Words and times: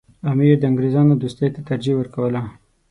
امیر 0.31 0.55
د 0.59 0.63
انګریزانو 0.71 1.19
دوستۍ 1.21 1.47
ته 1.55 1.61
ترجیح 1.69 1.95
ورکوله. 1.97 2.41